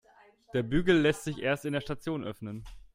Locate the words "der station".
1.73-2.23